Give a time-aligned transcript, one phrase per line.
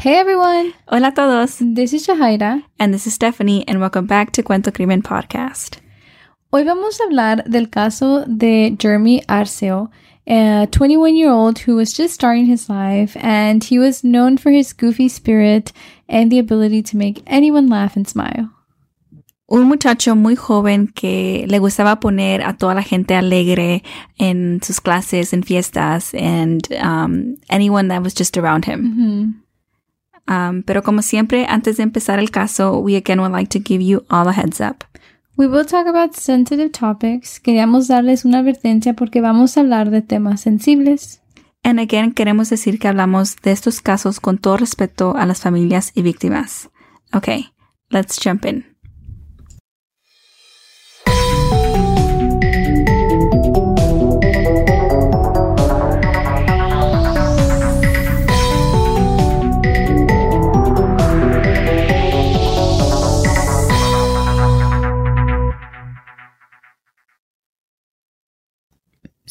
[0.00, 0.72] Hey everyone!
[0.88, 1.58] Hola a todos.
[1.60, 2.64] This is Shahaira.
[2.78, 5.76] And this is Stephanie, and welcome back to Cuento Crimen Podcast.
[6.50, 9.90] Hoy vamos a hablar del caso de Jeremy Arceo,
[10.26, 14.50] a 21 year old who was just starting his life, and he was known for
[14.50, 15.70] his goofy spirit
[16.08, 18.48] and the ability to make anyone laugh and smile.
[19.50, 23.82] Un muchacho muy joven que le gustaba poner a toda la gente alegre
[24.18, 28.80] en sus clases, en fiestas, and um, anyone that was just around him.
[28.82, 29.40] Mm-hmm.
[30.28, 33.84] Um, pero como siempre, antes de empezar el caso, we again would like to give
[33.84, 34.84] you all a heads up.
[35.36, 37.40] We will talk about sensitive topics.
[37.40, 41.20] Queríamos darles una advertencia porque vamos a hablar de temas sensibles.
[41.62, 45.92] And again, queremos decir que hablamos de estos casos con todo respeto a las familias
[45.94, 46.70] y víctimas.
[47.12, 47.52] Okay,
[47.90, 48.69] let's jump in.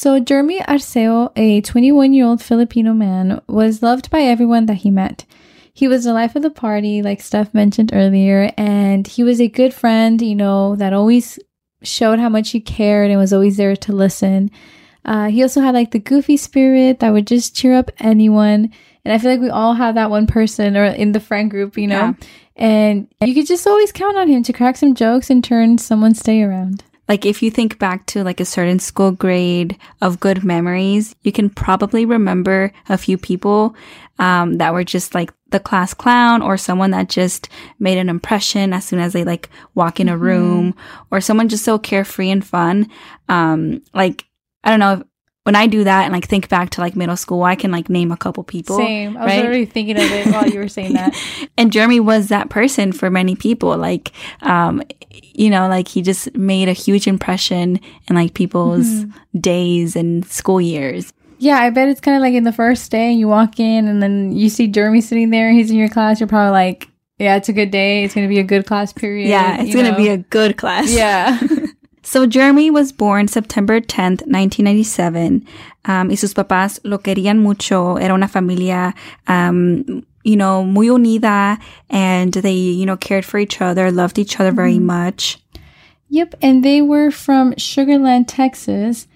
[0.00, 4.90] So, Jeremy Arceo, a 21 year old Filipino man, was loved by everyone that he
[4.90, 5.26] met.
[5.74, 9.48] He was the life of the party, like Steph mentioned earlier, and he was a
[9.48, 11.38] good friend, you know, that always
[11.82, 14.50] showed how much he cared and was always there to listen.
[15.04, 18.72] Uh, he also had like the goofy spirit that would just cheer up anyone.
[19.04, 21.76] And I feel like we all have that one person or in the friend group,
[21.76, 22.14] you know?
[22.16, 22.26] Yeah.
[22.56, 26.22] And you could just always count on him to crack some jokes and turn someone's
[26.22, 26.84] day around.
[27.10, 31.32] Like if you think back to like a certain school grade of good memories, you
[31.32, 33.74] can probably remember a few people
[34.20, 37.48] um, that were just like the class clown or someone that just
[37.80, 40.72] made an impression as soon as they like walk in a room
[41.10, 42.88] or someone just so carefree and fun.
[43.28, 44.26] Um, like
[44.62, 45.02] I don't know.
[45.50, 47.90] When I do that and like think back to like middle school, I can like
[47.90, 48.76] name a couple people.
[48.76, 49.16] Same.
[49.16, 49.36] I was right?
[49.38, 51.12] literally thinking of it while you were saying that.
[51.58, 53.76] and Jeremy was that person for many people.
[53.76, 59.06] Like, um, you know, like he just made a huge impression in like people's
[59.40, 61.12] days and school years.
[61.40, 64.00] Yeah, I bet it's kind of like in the first day, you walk in and
[64.00, 66.88] then you see Jeremy sitting there, he's in your class, you're probably like,
[67.18, 68.04] yeah, it's a good day.
[68.04, 69.28] It's going to be a good class period.
[69.28, 70.92] Yeah, it's going to be a good class.
[70.92, 71.40] Yeah.
[72.10, 75.46] So Jeremy was born September 10th, 1997.
[75.84, 77.98] Um, y sus papás lo querían mucho.
[78.00, 78.96] Era una familia,
[79.28, 84.40] um, you know, muy unida and they, you know, cared for each other, loved each
[84.40, 85.38] other very much.
[86.08, 86.34] yep.
[86.42, 89.06] And they were from Sugar Land, Texas,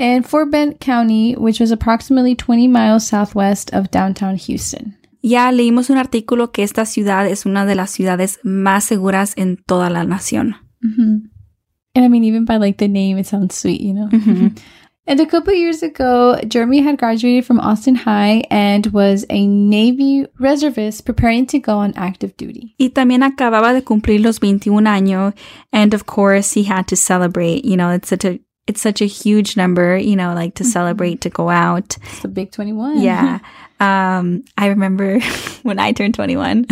[0.00, 4.96] and Fort Bend County, which was approximately 20 miles southwest of downtown Houston.
[5.22, 9.56] Ya leímos un artículo que esta ciudad es una de las ciudades más seguras en
[9.68, 10.56] toda la nación.
[12.00, 14.08] And I mean, even by like the name, it sounds sweet, you know?
[14.08, 14.58] Mhm.
[15.06, 20.24] And a couple years ago, Jeremy had graduated from Austin High and was a Navy
[20.38, 22.74] reservist preparing to go on active duty.
[22.78, 25.34] Y también acababa de cumplir los 21 años,
[25.72, 27.64] and of course he had to celebrate.
[27.64, 29.96] You know, it's such a it's such a huge number.
[29.98, 31.96] You know, like to celebrate to go out.
[32.02, 33.02] It's the big 21.
[33.02, 33.40] Yeah.
[33.80, 35.20] Um, I remember
[35.62, 36.66] when I turned 21,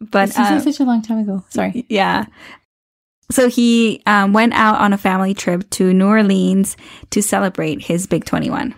[0.00, 1.44] but It seems uh, like such a long time ago.
[1.50, 1.84] Sorry.
[1.90, 2.24] yeah.
[3.32, 6.76] So he um, went out on a family trip to New Orleans
[7.10, 8.74] to celebrate his big 21.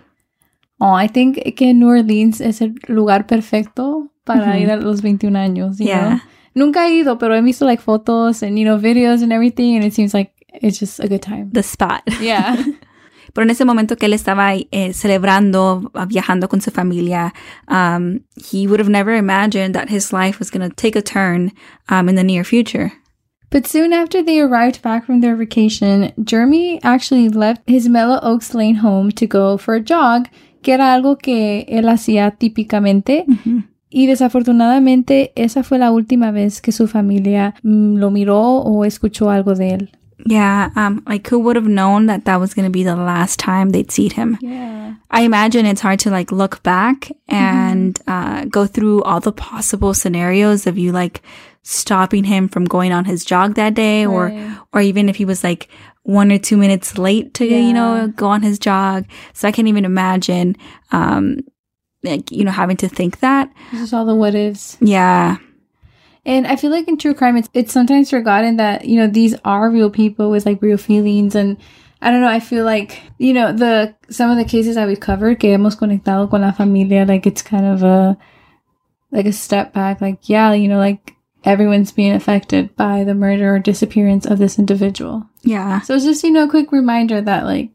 [0.81, 5.35] Oh, I think que New Orleans es el lugar perfecto para ir a los 21
[5.35, 5.79] años.
[5.79, 6.09] You Yeah.
[6.09, 6.19] know?
[6.55, 9.83] Nunca he ido, pero he visto like fotos and, you know, videos and everything, and
[9.83, 11.49] it seems like it's just a good time.
[11.51, 12.01] The spot.
[12.21, 12.55] Yeah.
[13.33, 17.33] Pero en ese momento que él estaba eh, celebrando, ah, viajando con su familia,
[17.67, 21.51] um, he would have never imagined that his life was going to take a turn
[21.89, 22.93] um, in the near future.
[23.49, 28.53] But soon after they arrived back from their vacation, Jeremy actually left his Mellow Oaks
[28.53, 30.27] Lane home to go for a jog,
[30.61, 33.25] que era algo que él hacía típicamente.
[33.89, 39.29] Y desafortunadamente, esa fue la última vez que su familia mm, lo miró o escuchó
[39.29, 39.91] algo de él.
[40.25, 43.37] Yeah, um, like who would have known that that was going to be the last
[43.37, 44.37] time they'd see him?
[44.41, 44.95] Yeah.
[45.11, 49.93] I imagine it's hard to like look back and uh, go through all the possible
[49.93, 51.21] scenarios of you like
[51.67, 54.57] stopping him from going on his jog that day, or Right.
[54.71, 55.67] or even if he was like
[56.03, 59.05] one or two minutes late to you know go on his jog.
[59.33, 60.55] So I can't even imagine,
[60.91, 61.39] um,
[62.03, 63.49] like you know having to think that.
[63.71, 64.77] This is all the what ifs.
[64.79, 65.37] Yeah,
[66.23, 69.33] And I feel like in true crime, it's, it's sometimes forgotten that, you know, these
[69.43, 71.33] are real people with like real feelings.
[71.35, 71.57] And
[72.01, 74.99] I don't know, I feel like, you know, the, some of the cases that we've
[74.99, 78.17] covered, que hemos conectado con la familia, like it's kind of a,
[79.11, 80.01] like a step back.
[80.01, 81.14] Like, yeah, you know, like
[81.45, 85.23] everyone's being affected by the murder or disappearance of this individual.
[85.43, 87.69] yeah, So it's just, you know, a quick reminder that like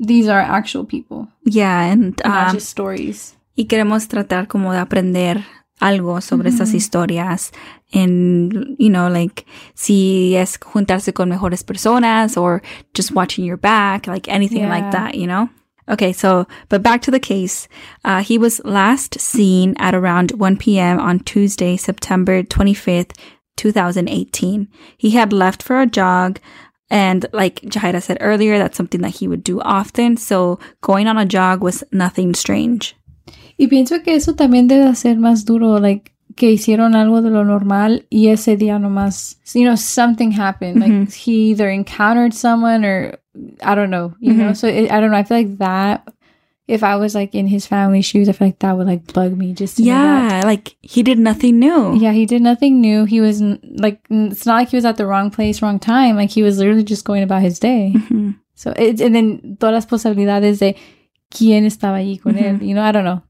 [0.00, 3.34] these are actual people, yeah, and not um, just stories.
[3.56, 5.44] y queremos tratar como de aprender
[5.80, 7.50] algo sobre esas historias
[7.92, 9.44] and you know like
[9.74, 12.62] si es juntarse con mejores personas or
[12.94, 14.70] just watching your back like anything Yeah.
[14.70, 15.48] like that you know
[15.88, 17.68] okay so but back to the case
[18.04, 23.16] uh, he was last seen at around 1 p.m on tuesday september 25th
[23.56, 26.38] 2018 he had left for a jog
[26.92, 30.18] and like Jahida said earlier, that's something that he would do often.
[30.18, 32.94] So going on a jog was nothing strange.
[33.58, 37.44] Y pienso que eso también debe ser más duro, like que hicieron algo de lo
[37.44, 40.80] normal y ese día nomás, you know, something happened.
[40.80, 43.18] Like he either encountered someone or
[43.62, 44.52] I don't know, you know.
[44.52, 45.16] So it, I don't know.
[45.16, 46.06] I feel like that.
[46.68, 49.36] If I was like in his family shoes, I feel like that would like bug
[49.36, 50.30] me just to know that.
[50.30, 51.96] Yeah, like he did nothing new.
[51.98, 53.04] Yeah, he did nothing new.
[53.04, 56.16] He was like, it's not like he was at the wrong place, wrong time.
[56.16, 57.92] Like he was literally just going about his day.
[57.94, 58.36] Mhm.
[58.54, 60.76] So it, and then todas las posibilidades de
[61.32, 62.62] quién estaba allí con él.
[62.62, 63.22] You know, I don't know.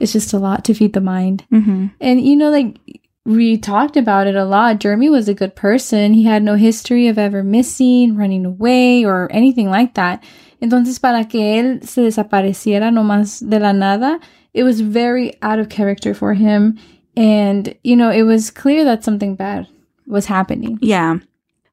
[0.00, 1.44] It's just a lot to feed the mind.
[1.52, 1.92] Mhm.
[2.00, 2.76] And you know, like
[3.24, 4.80] we talked about it a lot.
[4.80, 6.12] Jeremy was a good person.
[6.12, 10.22] He had no history of ever missing, running away, or anything like that.
[10.60, 14.20] Entonces, para que él se desapareciera nomás de la nada,
[14.52, 16.78] it was very out of character for him.
[17.16, 19.68] And, you know, it was clear that something bad
[20.06, 20.78] was happening.
[20.82, 21.18] Yeah.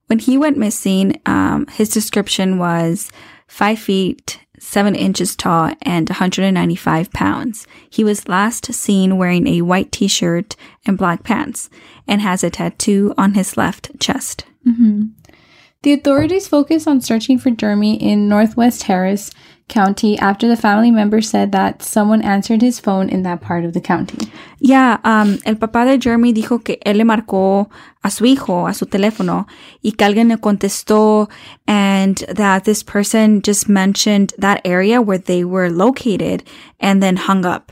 [0.08, 3.12] When he went missing, um, his description was
[3.48, 7.68] five feet, seven inches tall, and 195 pounds.
[7.90, 10.56] He was last seen wearing a white t shirt
[10.86, 11.70] and black pants
[12.08, 14.46] and has a tattoo on his left chest.
[14.66, 15.08] Mm-hmm.
[15.82, 19.32] The authorities focused on searching for Jeremy in Northwest Harris
[19.72, 23.72] County after the family member said that someone answered his phone in that part of
[23.74, 24.30] the county.
[24.60, 27.70] Yeah, um, el papá de Jeremy dijo que él le marcó
[28.04, 29.48] a su hijo, a su teléfono,
[29.82, 31.30] y que alguien le contestó,
[31.68, 36.44] and that this person just mentioned that area where they were located
[36.80, 37.72] and then hung up.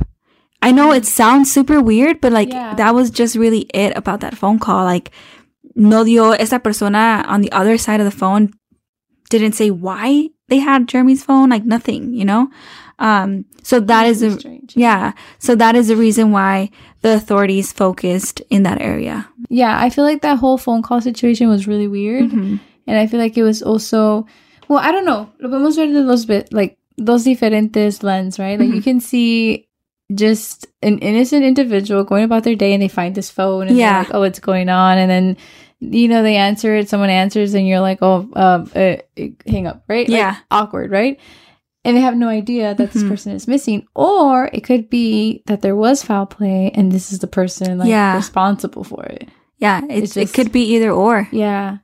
[0.61, 2.75] I know it sounds super weird, but like Yeah.
[2.75, 4.83] that was just really it about that phone call.
[4.85, 5.11] Like,
[5.75, 8.51] no dio, esa persona on the other side of the phone
[9.29, 12.49] didn't say why they had Jeremy's phone, like nothing, you know?
[12.97, 14.75] Um, so that is a, strange.
[14.75, 15.13] yeah.
[15.37, 16.69] So that is the reason why
[17.01, 19.29] the authorities focused in that area.
[19.49, 22.31] Yeah, I feel like that whole phone call situation was really weird.
[22.31, 24.25] And I feel like it was also,
[24.67, 25.31] well, I don't know.
[25.39, 28.59] Lo podemos ver de los, bit, like, dos diferentes lens, right?
[28.59, 29.67] Like, you can see
[30.15, 33.91] just an innocent individual going about their day and they find this phone and Yeah.
[33.93, 34.97] they're like, oh, what's going on?
[34.97, 35.37] And then,
[35.79, 38.97] you know, they answer it, someone answers, and you're like, oh, um, uh,
[39.47, 40.07] hang up, right?
[40.09, 40.35] Like, Yeah.
[40.51, 41.19] awkward, right?
[41.85, 43.09] And they have no idea that this Mhm.
[43.09, 43.85] person is missing.
[43.95, 47.87] Or it could be that there was foul play and this is the person like
[47.87, 48.15] Yeah.
[48.17, 49.29] responsible for it.
[49.59, 49.81] Yeah.
[49.89, 51.29] It's, It's just- it could be either or.
[51.31, 51.77] Yeah.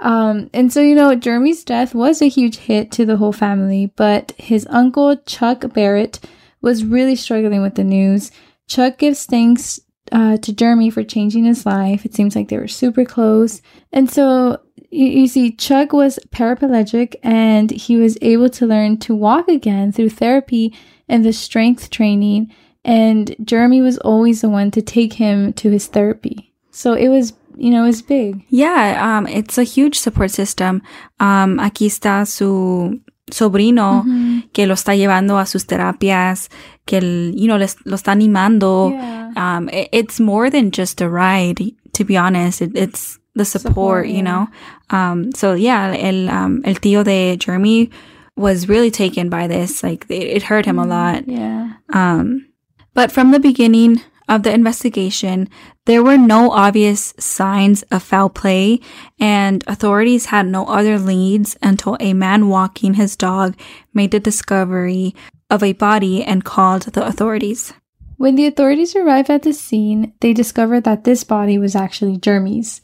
[0.00, 3.92] Um, and so, you know, Jeremy's death was a huge hit to the whole family,
[3.96, 6.18] but his uncle, Chuck Barrett,
[6.60, 8.30] was really struggling with the news.
[8.68, 9.80] Chuck gives thanks
[10.12, 12.04] uh, to Jeremy for changing his life.
[12.04, 13.62] It seems like they were super close.
[13.92, 14.60] And so,
[14.90, 19.92] you, you see, Chuck was paraplegic and he was able to learn to walk again
[19.92, 20.74] through therapy
[21.08, 22.52] and the strength training.
[22.84, 26.52] And Jeremy was always the one to take him to his therapy.
[26.70, 28.44] So it was, you know, it was big.
[28.48, 29.18] Yeah.
[29.18, 30.82] Um, it's a huge support system.
[31.18, 33.00] Um, aquí está su
[33.30, 34.04] sobrino
[34.52, 36.48] que lo está llevando a sus terapias,
[36.88, 38.90] que el, you know, les, lo está animando.
[38.90, 39.32] Yeah.
[39.36, 41.60] Um, it, it's more than just a ride,
[41.92, 42.62] to be honest.
[42.62, 44.22] It, it's the support, Support, you yeah.
[44.22, 44.48] know?
[44.90, 47.90] Um, so yeah, el, um, el tío de Jeremy
[48.34, 49.82] was really taken by this.
[49.84, 51.28] Like, it, it hurt him a lot.
[51.28, 51.74] Yeah.
[51.92, 52.48] Um,
[52.94, 55.48] but from the beginning of the investigation,
[55.86, 58.80] there were no obvious signs of foul play,
[59.18, 63.56] and authorities had no other leads until a man walking his dog
[63.94, 65.14] made the discovery
[65.50, 67.72] of a body and called the authorities.
[68.16, 72.80] When the authorities arrived at the scene, they discovered that this body was actually Jeremy's.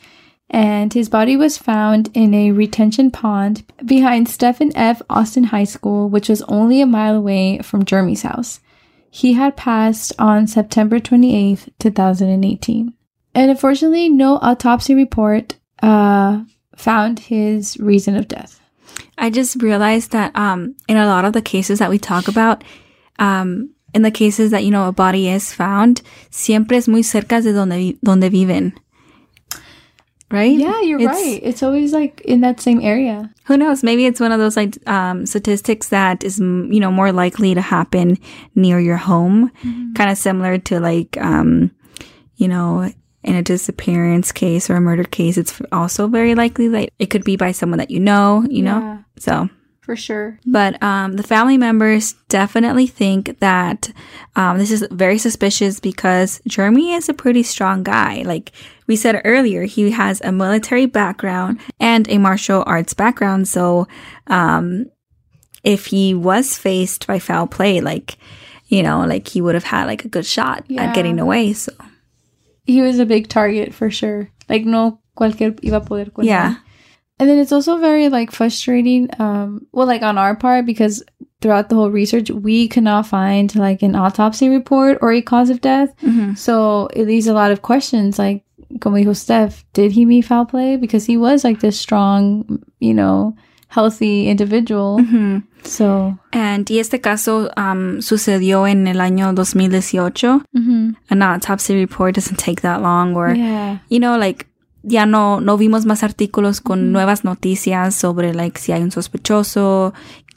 [0.49, 5.03] And his body was found in a retention pond behind Stephen F.
[5.11, 8.61] Austin High School, which was only a mile away from Jeremy's house.
[9.11, 12.93] He had passed on September 28th, 2018.
[13.35, 16.45] And unfortunately, no autopsy report uh,
[16.77, 18.61] found his reason of death.
[19.19, 22.65] I just realized that um, in a lot of the cases that we talk about,
[23.19, 27.41] um, in the cases that you know a body is found, siempre es muy cerca
[27.43, 28.73] de donde donde viven.
[30.31, 30.59] Right?
[30.59, 31.41] Yeah, you're It's- right.
[31.45, 33.31] It's always like in that same area.
[33.45, 33.85] Who knows?
[33.85, 37.61] Maybe it's one of those like um, statistics that is you know more likely to
[37.61, 38.19] happen
[38.57, 39.53] near your home,
[39.95, 41.71] kind of similar to like um,
[42.37, 42.91] you know
[43.25, 45.37] in a disappearance case or a murder case.
[45.39, 48.45] It's also very likely that it could be by someone that you know.
[48.49, 48.99] You know, Yeah.
[49.19, 49.49] so
[49.81, 50.39] for sure.
[50.47, 53.91] But um, the family members definitely think that
[54.35, 58.23] um, this is very suspicious because Jeremy is a pretty strong guy.
[58.25, 58.53] Like
[58.87, 63.47] we said earlier, he has a military background and a martial arts background.
[63.47, 63.87] So
[64.29, 64.87] um,
[65.63, 68.17] if he was faced by foul play, like,
[68.69, 70.85] you know, like he would have had like a good shot Yeah.
[70.85, 71.53] at getting away.
[71.53, 71.73] So
[72.65, 74.31] He was a big target for sure.
[74.49, 76.57] Like no cualquier iba a poder con yeah.
[77.21, 81.03] And then it's also very like frustrating, um, well, like on our part, because
[81.41, 85.49] throughout the whole research, we could not find like an autopsy report or a cause
[85.49, 85.95] of death.
[86.01, 88.45] hmm So it leaves a lot of questions like,
[88.81, 90.77] como dijo Steph, did he meet foul play?
[90.77, 93.37] Because he was like this strong, you know,
[93.75, 94.99] healthy individual.
[95.03, 100.43] hmm So, And y este caso um, sucedió en el año 2018.
[100.53, 100.97] mhm.
[101.09, 103.79] An autopsy report doesn't take that long or yeah.
[103.89, 104.47] you know, like,
[104.83, 109.95] ya no, no vimos más artículos con nuevas noticias sobre, like, si hay un sospechoso,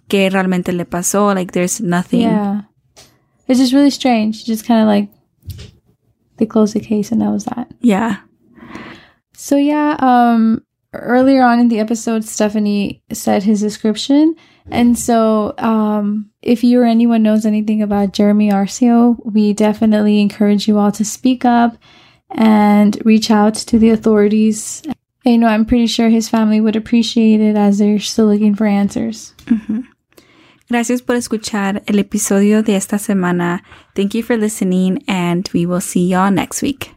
[0.08, 1.34] qué realmente le pasó.
[1.36, 2.22] Like, there's nothing.
[2.22, 2.62] Yeah.
[3.50, 4.46] It's just really strange.
[4.46, 5.10] Just kind of like
[6.38, 7.68] they closed the case and that was that.
[7.82, 8.18] Yeah.
[9.34, 10.64] So yeah, um
[11.04, 14.36] earlier on in the episode Stephanie said his description.
[14.70, 20.68] And so um if you or anyone knows anything about Jeremy Arceo, we definitely encourage
[20.68, 21.78] you all to speak up
[22.32, 24.84] and reach out to the authorities.
[25.26, 28.66] You know, I'm pretty sure his family would appreciate it as they're still looking for
[28.66, 29.34] answers.
[30.70, 33.62] Gracias por escuchar el episodio de esta semana.
[33.96, 36.97] Thank you for listening, and we will see y'all next week.